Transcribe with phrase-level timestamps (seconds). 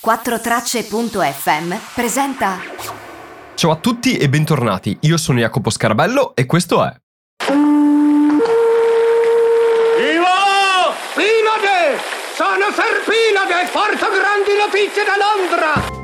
[0.00, 2.58] 4tracce.fm presenta
[3.56, 6.94] Ciao a tutti e bentornati, io sono Jacopo Scarabello e questo è
[7.48, 7.66] Vivo!
[11.16, 11.98] Pinade!
[12.32, 13.68] Sono Serpinade!
[13.72, 15.96] Porto grandi notizie da Londra!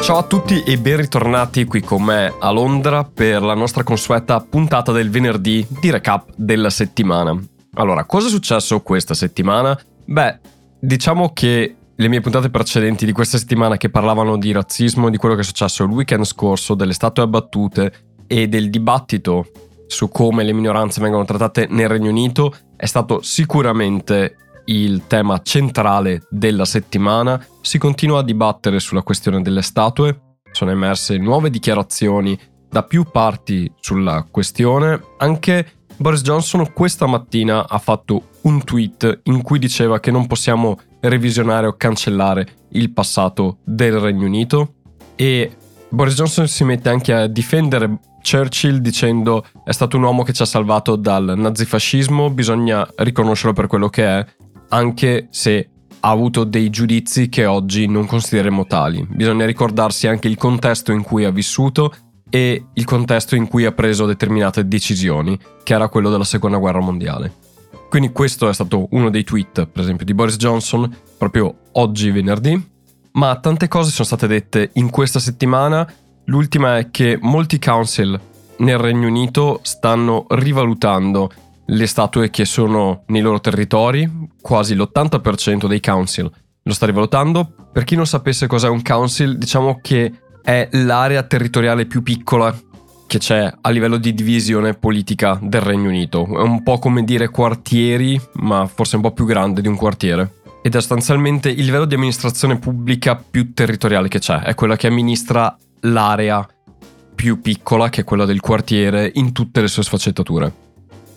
[0.00, 4.38] Ciao a tutti e ben ritornati qui con me a Londra per la nostra consueta
[4.40, 7.36] puntata del venerdì di recap della settimana.
[7.74, 9.76] Allora, cosa è successo questa settimana?
[10.04, 10.38] Beh,
[10.78, 15.34] diciamo che le mie puntate precedenti di questa settimana che parlavano di razzismo, di quello
[15.34, 17.92] che è successo il weekend scorso, delle statue abbattute
[18.26, 19.46] e del dibattito
[19.86, 24.36] su come le minoranze vengono trattate nel Regno Unito, è stato sicuramente
[24.66, 27.42] il tema centrale della settimana.
[27.60, 32.38] Si continua a dibattere sulla questione delle statue, sono emerse nuove dichiarazioni
[32.68, 39.40] da più parti sulla questione, anche Boris Johnson questa mattina ha fatto un tweet in
[39.40, 44.74] cui diceva che non possiamo revisionare o cancellare il passato del Regno Unito
[45.14, 45.56] e
[45.88, 50.42] Boris Johnson si mette anche a difendere Churchill dicendo è stato un uomo che ci
[50.42, 54.26] ha salvato dal nazifascismo, bisogna riconoscerlo per quello che è,
[54.70, 59.06] anche se ha avuto dei giudizi che oggi non consideriamo tali.
[59.08, 61.94] Bisogna ricordarsi anche il contesto in cui ha vissuto
[62.28, 66.80] e il contesto in cui ha preso determinate decisioni, che era quello della seconda guerra
[66.80, 67.32] mondiale.
[67.96, 72.62] Quindi questo è stato uno dei tweet, per esempio, di Boris Johnson, proprio oggi venerdì.
[73.12, 75.90] Ma tante cose sono state dette in questa settimana.
[76.26, 78.20] L'ultima è che molti council
[78.58, 81.30] nel Regno Unito stanno rivalutando
[81.64, 84.28] le statue che sono nei loro territori.
[84.42, 86.30] Quasi l'80% dei council
[86.62, 87.50] lo sta rivalutando.
[87.72, 92.54] Per chi non sapesse cos'è un council, diciamo che è l'area territoriale più piccola
[93.06, 96.26] che c'è a livello di divisione politica del Regno Unito.
[96.26, 100.34] È un po' come dire quartieri, ma forse un po' più grande di un quartiere.
[100.62, 104.88] Ed è sostanzialmente il livello di amministrazione pubblica più territoriale che c'è, è quella che
[104.88, 106.46] amministra l'area
[107.14, 110.64] più piccola, che è quella del quartiere, in tutte le sue sfaccettature.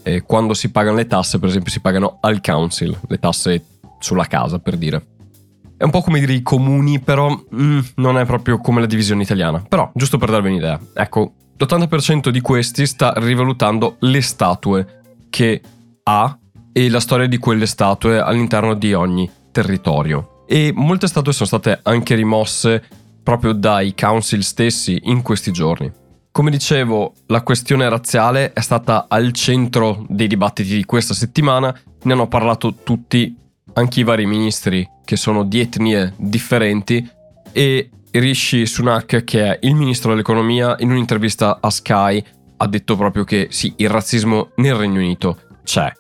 [0.04, 3.66] E quando si pagano le tasse, per esempio, si pagano al council, le tasse
[4.00, 5.06] sulla casa, per dire.
[5.76, 9.24] È un po' come dire i comuni, però mm, non è proprio come la divisione
[9.24, 9.64] italiana.
[9.68, 15.62] Però, giusto per darvi un'idea, ecco, l'80% di questi sta rivalutando le statue che
[16.04, 16.38] ha
[16.72, 20.46] e la storia di quelle statue all'interno di ogni territorio.
[20.48, 22.82] E molte statue sono state anche rimosse
[23.22, 25.92] proprio dai council stessi in questi giorni.
[26.32, 32.14] Come dicevo, la questione razziale è stata al centro dei dibattiti di questa settimana, ne
[32.14, 33.36] hanno parlato tutti,
[33.74, 37.08] anche i vari ministri che sono di etnie differenti
[37.52, 42.24] e Rishi Sunak, che è il ministro dell'economia, in un'intervista a Sky
[42.58, 45.92] ha detto proprio che sì, il razzismo nel Regno Unito c'è.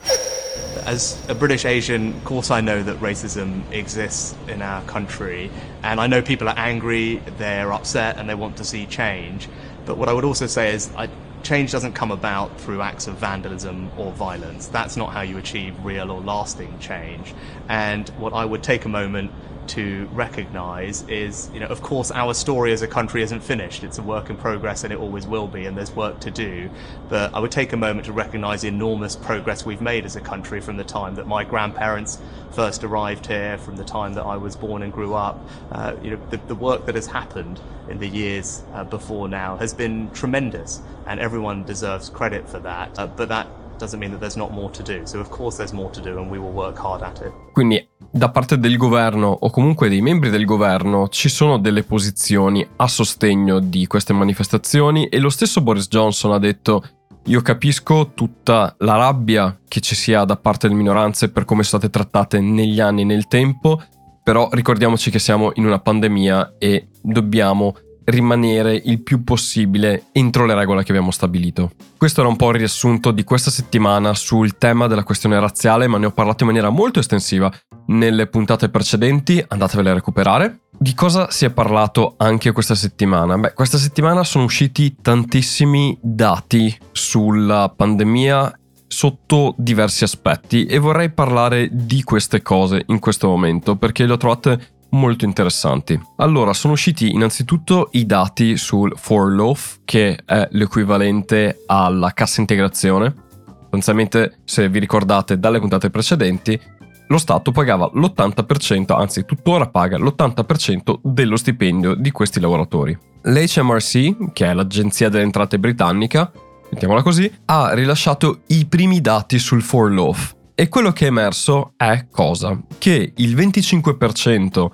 [0.85, 5.51] As a British Asian, of course, I know that racism exists in our country,
[5.83, 9.47] and I know people are angry, they're upset, and they want to see change.
[9.85, 11.09] But what I would also say is, I,
[11.43, 14.67] change doesn't come about through acts of vandalism or violence.
[14.67, 17.35] That's not how you achieve real or lasting change.
[17.67, 19.31] And what I would take a moment
[19.69, 23.83] to recognize is, you know, of course, our story as a country isn't finished.
[23.83, 26.69] It's a work in progress and it always will be, and there's work to do.
[27.07, 30.21] But I would take a moment to recognize the enormous progress we've made as a
[30.21, 32.19] country from the time that my grandparents
[32.51, 35.39] first arrived here, from the time that I was born and grew up.
[35.71, 39.55] Uh, you know, the, the, work that has happened in the years uh, before now
[39.57, 42.97] has been tremendous, and everyone deserves credit for that.
[42.99, 43.47] Uh, but that
[43.79, 45.05] doesn't mean that there's not more to do.
[45.05, 47.31] So of course there's more to do and we will work hard at it.
[47.55, 52.67] Quindi da parte del governo o comunque dei membri del governo ci sono delle posizioni
[52.77, 55.07] a sostegno di queste manifestazioni?
[55.07, 56.83] E lo stesso Boris Johnson ha detto
[57.25, 61.81] io capisco tutta la rabbia che ci sia da parte delle minoranze per come sono
[61.81, 63.81] state trattate negli anni e nel tempo,
[64.23, 67.75] però ricordiamoci che siamo in una pandemia e dobbiamo
[68.09, 71.71] rimanere il più possibile entro le regole che abbiamo stabilito.
[71.97, 75.97] Questo era un po' il riassunto di questa settimana sul tema della questione razziale, ma
[75.97, 77.51] ne ho parlato in maniera molto estensiva
[77.87, 80.61] nelle puntate precedenti, andatevele a recuperare.
[80.77, 83.37] Di cosa si è parlato anche questa settimana?
[83.37, 88.53] Beh, questa settimana sono usciti tantissimi dati sulla pandemia
[88.87, 94.17] sotto diversi aspetti e vorrei parlare di queste cose in questo momento perché le ho
[94.17, 95.99] trovate molto interessanti.
[96.17, 103.13] Allora, sono usciti innanzitutto i dati sul For Loaf, che è l'equivalente alla cassa integrazione.
[103.61, 106.59] Sostanzialmente, se vi ricordate dalle puntate precedenti,
[107.07, 112.97] lo Stato pagava l'80%, anzi tuttora paga l'80% dello stipendio di questi lavoratori.
[113.23, 116.31] L'HMRC, che è l'agenzia delle entrate britannica,
[116.71, 120.35] mettiamola così, ha rilasciato i primi dati sul For Loaf.
[120.53, 122.59] E quello che è emerso è cosa?
[122.77, 124.69] Che il 25%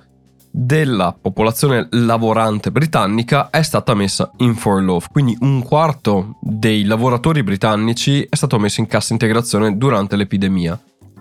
[0.58, 8.22] della popolazione lavorante britannica è stata messa in furlough, quindi un quarto dei lavoratori britannici
[8.22, 10.80] è stato messo in cassa integrazione durante l'epidemia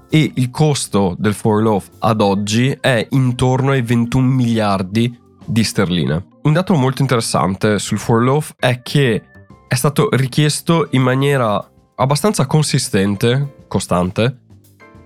[0.10, 6.28] e il costo del furlough ad oggi è intorno ai 21 miliardi di sterline.
[6.44, 9.22] Un dato molto interessante sul furlough è che
[9.68, 11.62] è stato richiesto in maniera
[11.96, 14.44] abbastanza consistente, costante,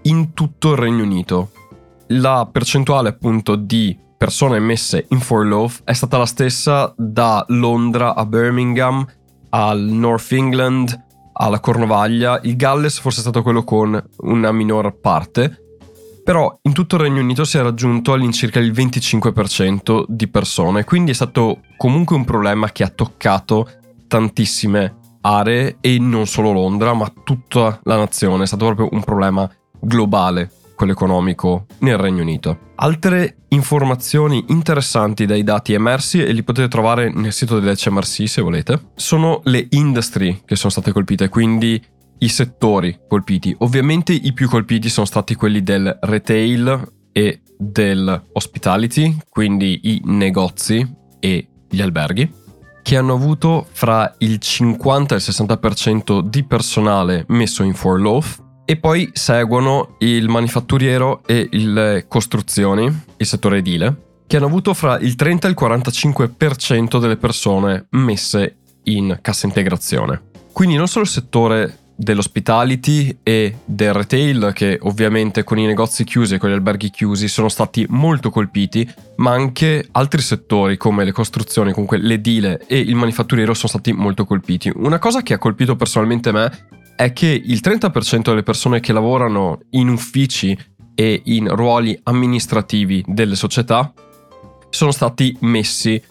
[0.03, 1.49] in tutto il Regno Unito.
[2.09, 8.25] La percentuale appunto di persone messe in furlough è stata la stessa da Londra a
[8.25, 9.07] Birmingham
[9.51, 12.41] al North England alla Cornovaglia.
[12.43, 15.63] Il Galles forse è stato quello con una minor parte,
[16.21, 21.11] però in tutto il Regno Unito si è raggiunto all'incirca il 25% di persone, quindi
[21.11, 23.69] è stato comunque un problema che ha toccato
[24.05, 29.49] tantissime aree e non solo Londra, ma tutta la nazione, è stato proprio un problema
[29.79, 32.71] globale quello economico nel Regno Unito.
[32.75, 38.91] Altre informazioni interessanti dai dati emersi e li potete trovare nel sito dell'HMRC se volete,
[38.95, 41.83] sono le industry che sono state colpite, quindi
[42.19, 43.53] i settori colpiti.
[43.59, 50.95] Ovviamente i più colpiti sono stati quelli del retail e del hospitality, quindi i negozi
[51.19, 52.31] e gli alberghi,
[52.81, 58.75] che hanno avuto fra il 50 e il 60% di personale messo in furlough e
[58.75, 62.85] poi seguono il manifatturiero e le costruzioni,
[63.17, 68.57] il settore edile, che hanno avuto fra il 30 e il 45% delle persone messe
[68.83, 70.21] in cassa integrazione.
[70.53, 76.35] Quindi non solo il settore dell'hospitality e del retail che ovviamente con i negozi chiusi
[76.35, 81.11] e con gli alberghi chiusi sono stati molto colpiti, ma anche altri settori come le
[81.11, 84.71] costruzioni, comunque l'edile e il manifatturiero sono stati molto colpiti.
[84.75, 86.51] Una cosa che ha colpito personalmente me
[86.99, 90.57] è che il 30% delle persone che lavorano in uffici
[90.93, 93.93] e in ruoli amministrativi delle società
[94.69, 96.03] sono stati messi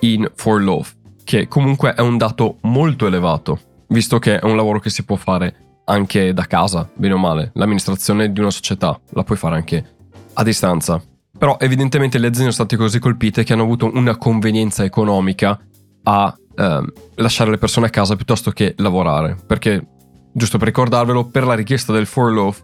[0.00, 0.88] in for love,
[1.22, 5.14] che comunque è un dato molto elevato, visto che è un lavoro che si può
[5.14, 7.52] fare anche da casa, bene o male.
[7.54, 9.94] L'amministrazione di una società la puoi fare anche
[10.32, 11.00] a distanza.
[11.38, 15.56] Però evidentemente le aziende sono state così colpite che hanno avuto una convenienza economica
[16.02, 19.86] a eh, lasciare le persone a casa piuttosto che lavorare, perché
[20.32, 22.62] giusto per ricordarvelo, per la richiesta del for loaf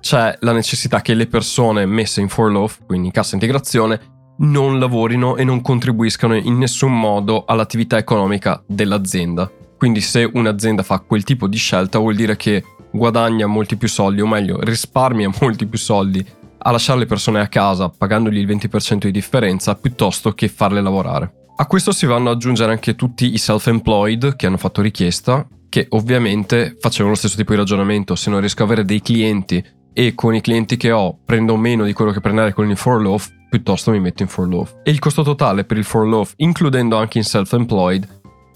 [0.00, 4.78] c'è la necessità che le persone messe in for loaf, quindi in cassa integrazione, non
[4.78, 9.50] lavorino e non contribuiscano in nessun modo all'attività economica dell'azienda.
[9.76, 12.62] Quindi se un'azienda fa quel tipo di scelta vuol dire che
[12.92, 16.24] guadagna molti più soldi, o meglio, risparmia molti più soldi
[16.58, 21.32] a lasciare le persone a casa pagandogli il 20% di differenza piuttosto che farle lavorare.
[21.56, 25.88] A questo si vanno ad aggiungere anche tutti i self-employed che hanno fatto richiesta che
[25.90, 29.62] ovviamente facevano lo stesso tipo di ragionamento, se non riesco ad avere dei clienti
[29.92, 32.98] e con i clienti che ho prendo meno di quello che prenderei con il for
[32.98, 34.76] loaf, piuttosto mi metto in for loaf.
[34.82, 38.08] E il costo totale per il for loaf, includendo anche in self-employed,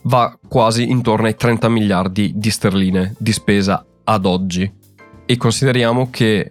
[0.05, 4.73] va quasi intorno ai 30 miliardi di sterline di spesa ad oggi.
[5.27, 6.51] E consideriamo che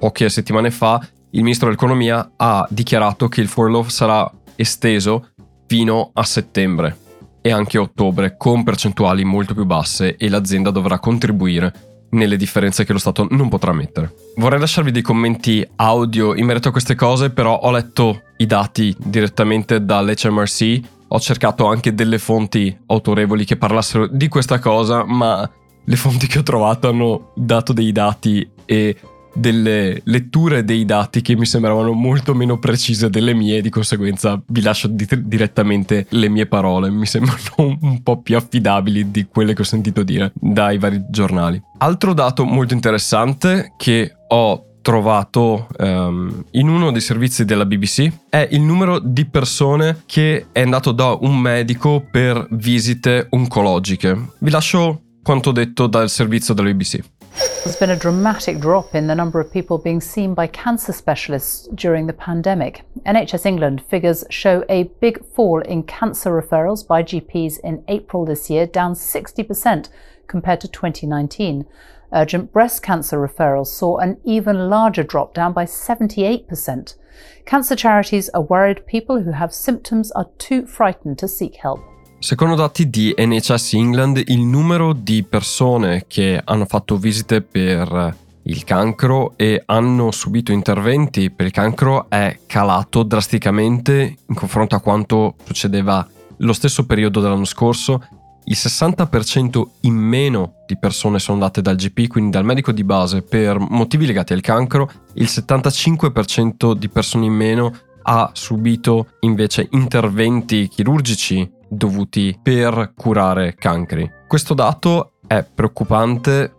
[0.00, 1.00] poche settimane fa
[1.30, 5.28] il ministro dell'economia ha dichiarato che il for loaf sarà esteso
[5.68, 7.06] fino a settembre
[7.40, 11.72] e anche a ottobre con percentuali molto più basse e l'azienda dovrà contribuire
[12.10, 14.14] nelle differenze che lo Stato non potrà mettere.
[14.36, 18.94] Vorrei lasciarvi dei commenti audio in merito a queste cose, però ho letto i dati
[18.98, 25.48] direttamente dall'HMRC, ho cercato anche delle fonti autorevoli che parlassero di questa cosa, ma
[25.84, 28.96] le fonti che ho trovato hanno dato dei dati e
[29.38, 34.62] delle letture dei dati che mi sembravano molto meno precise delle mie, di conseguenza vi
[34.62, 39.62] lascio di- direttamente le mie parole, mi sembrano un po' più affidabili di quelle che
[39.62, 41.60] ho sentito dire dai vari giornali.
[41.78, 48.48] Altro dato molto interessante che ho trovato um, in uno dei servizi della BBC è
[48.52, 54.30] il numero di persone che è andato da un medico per visite oncologiche.
[54.38, 57.00] Vi lascio quanto detto dal servizio della BBC.
[57.38, 61.68] There's been a dramatic drop in the number of people being seen by cancer specialists
[61.74, 62.82] during the pandemic.
[63.06, 68.50] NHS England figures show a big fall in cancer referrals by GPs in April this
[68.50, 69.88] year, down 60%
[70.26, 71.66] compared to 2019.
[72.12, 76.96] Urgent breast cancer referrals saw an even larger drop, down by 78%.
[77.44, 81.80] Cancer charities are worried people who have symptoms are too frightened to seek help.
[82.20, 88.64] Secondo dati di NHS England, il numero di persone che hanno fatto visite per il
[88.64, 95.36] cancro e hanno subito interventi per il cancro è calato drasticamente in confronto a quanto
[95.44, 96.06] succedeva
[96.38, 98.04] lo stesso periodo dell'anno scorso.
[98.46, 103.22] Il 60% in meno di persone sono andate dal GP, quindi dal medico di base,
[103.22, 104.90] per motivi legati al cancro.
[105.14, 107.72] Il 75% di persone in meno
[108.02, 114.10] ha subito invece interventi chirurgici dovuti per curare cancri.
[114.26, 116.54] Questo dato è preoccupante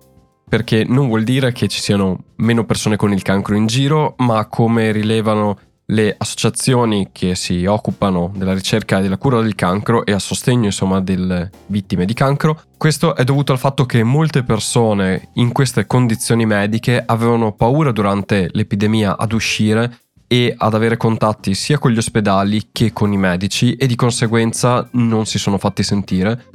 [0.47, 4.47] perché non vuol dire che ci siano meno persone con il cancro in giro, ma
[4.47, 5.57] come rilevano
[5.91, 10.65] le associazioni che si occupano della ricerca e della cura del cancro e a sostegno
[10.65, 12.61] insomma delle vittime di cancro.
[12.77, 18.49] Questo è dovuto al fatto che molte persone in queste condizioni mediche avevano paura durante
[18.51, 19.99] l'epidemia ad uscire
[20.31, 24.87] e ad avere contatti sia con gli ospedali che con i medici e di conseguenza
[24.91, 26.45] non si sono fatti sentire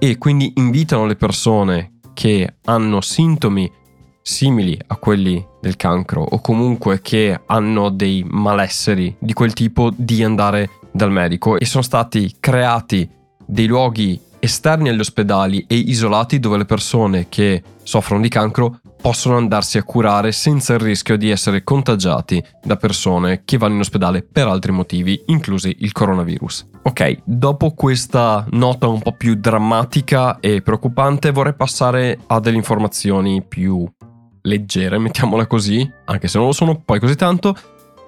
[0.00, 3.70] e quindi invitano le persone che hanno sintomi
[4.20, 10.24] simili a quelli del cancro o comunque che hanno dei malesseri di quel tipo di
[10.24, 13.08] andare dal medico e sono stati creati
[13.46, 19.36] dei luoghi esterni agli ospedali e isolati dove le persone che soffrono di cancro possono
[19.36, 24.22] andarsi a curare senza il rischio di essere contagiati da persone che vanno in ospedale
[24.22, 26.68] per altri motivi, inclusi il coronavirus.
[26.84, 33.42] Ok, dopo questa nota un po' più drammatica e preoccupante vorrei passare a delle informazioni
[33.42, 33.86] più
[34.42, 37.56] leggere, mettiamola così, anche se non lo sono poi così tanto,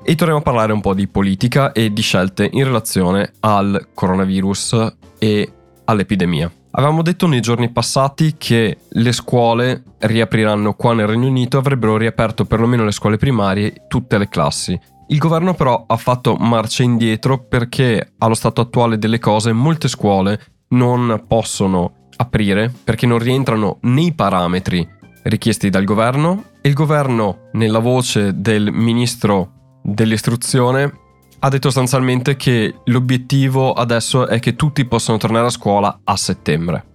[0.05, 4.97] e torniamo a parlare un po' di politica e di scelte in relazione al coronavirus
[5.19, 5.53] e
[5.85, 6.53] all'epidemia.
[6.77, 12.45] Avevamo detto nei giorni passati che le scuole riapriranno qua nel Regno Unito, avrebbero riaperto
[12.45, 14.79] perlomeno le scuole primarie, tutte le classi.
[15.09, 20.41] Il governo però ha fatto marcia indietro perché allo stato attuale delle cose molte scuole
[20.71, 24.89] non possono aprire perché non rientrano nei parametri
[25.25, 31.04] richiesti dal governo e il governo, nella voce del ministro dell'istruzione,
[31.45, 36.93] ha detto sostanzialmente che l'obiettivo adesso è che tutti possano tornare a scuola a settembre.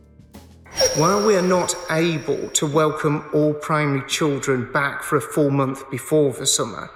[0.96, 5.88] While we are not able to welcome all primary children back for a full month
[5.92, 6.90] before the summer,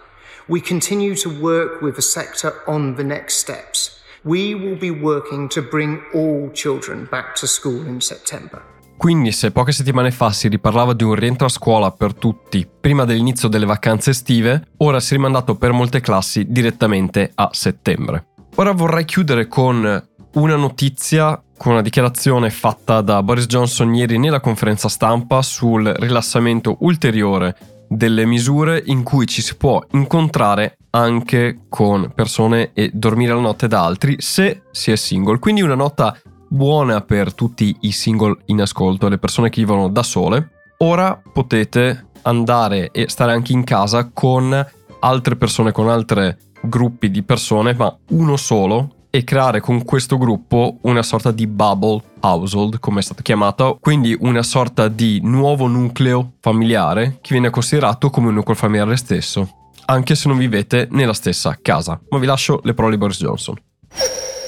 [0.48, 4.01] we continue to work with the sector on the next steps.
[4.24, 8.63] We will be working to bring all children back to school in September.
[8.98, 13.06] Quindi se poche settimane fa si riparlava di un rientro a scuola per tutti prima
[13.06, 18.28] dell'inizio delle vacanze estive, ora si è rimandato per molte classi direttamente a settembre.
[18.56, 24.40] Ora vorrei chiudere con una notizia, con una dichiarazione fatta da Boris Johnson ieri nella
[24.40, 27.56] conferenza stampa sul rilassamento ulteriore
[27.88, 33.68] delle misure in cui ci si può incontrare anche con persone e dormire la notte
[33.68, 35.40] da altri se si è single.
[35.40, 36.18] Quindi una nota
[36.53, 40.51] buona per tutti i single in ascolto, le persone che vivono da sole.
[40.77, 44.65] Ora potete andare e stare anche in casa con
[45.00, 50.77] altre persone, con altri gruppi di persone, ma uno solo, e creare con questo gruppo
[50.83, 56.33] una sorta di bubble household, come è stato chiamato, quindi una sorta di nuovo nucleo
[56.39, 61.57] familiare che viene considerato come un nucleo familiare stesso, anche se non vivete nella stessa
[61.62, 62.00] casa.
[62.10, 63.55] Ma vi lascio le parole di Boris Johnson.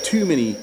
[0.10, 0.56] Too many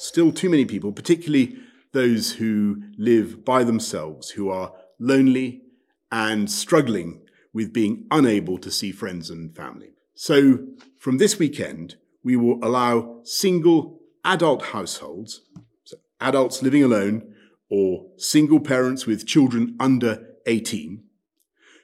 [0.00, 1.56] still too many people, particularly
[1.92, 5.62] those who live by themselves, who are lonely
[6.10, 7.20] and struggling
[7.52, 9.90] with being unable to see friends and family.
[10.14, 10.66] So,
[10.98, 15.42] from this weekend, we will allow single adult households,
[15.84, 17.34] so adults living alone
[17.68, 21.02] or single parents with children under 18,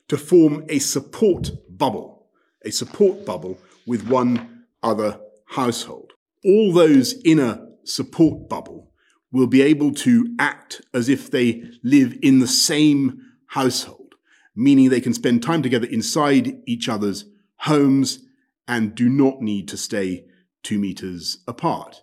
[0.09, 2.27] to form a support bubble,
[2.65, 6.13] a support bubble with one other household.
[6.45, 8.93] All those in a support bubble
[9.33, 14.15] will be able to act as if they live in the same household,
[14.55, 17.25] meaning they can spend time together inside each other's
[17.59, 18.21] homes
[18.69, 20.25] and do not need to stay
[20.63, 22.03] two meters apart.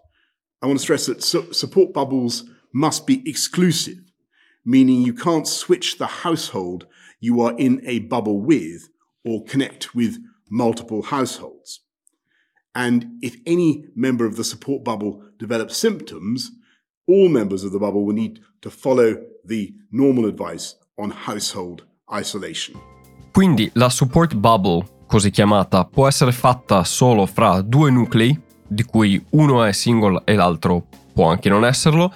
[0.61, 3.99] I want to stress that su- support bubbles must be exclusive,
[4.65, 6.87] meaning you can't switch the household
[7.19, 8.89] you are in a bubble with
[9.23, 10.17] or connect with
[10.49, 11.81] multiple households.
[12.75, 16.51] And if any member of the support bubble develops symptoms,
[17.07, 19.15] all members of the bubble will need to follow
[19.45, 22.75] the normal advice on household isolation.
[23.31, 29.23] Quindi la support bubble, così chiamata, può essere fatta solo fra due nuclei, di cui
[29.31, 32.11] uno è single e l'altro può anche non esserlo,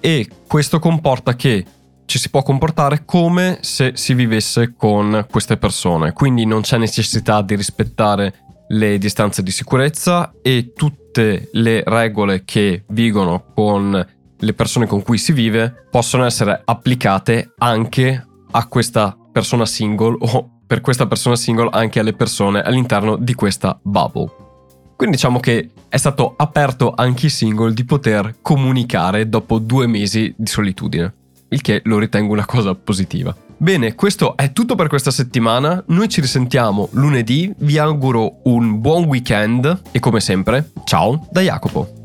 [0.00, 1.64] e questo comporta che
[2.06, 7.42] ci si può comportare come se si vivesse con queste persone, quindi non c'è necessità
[7.42, 8.34] di rispettare
[8.68, 14.06] le distanze di sicurezza e tutte le regole che vigono con
[14.36, 20.60] le persone con cui si vive possono essere applicate anche a questa persona single o
[20.66, 24.30] per questa persona single anche alle persone all'interno di questa bubble.
[24.96, 30.32] Quindi diciamo che è stato aperto anche i single di poter comunicare dopo due mesi
[30.36, 31.12] di solitudine,
[31.48, 33.34] il che lo ritengo una cosa positiva.
[33.56, 35.82] Bene, questo è tutto per questa settimana.
[35.88, 37.52] Noi ci risentiamo lunedì.
[37.56, 42.03] Vi auguro un buon weekend e come sempre, ciao da Jacopo.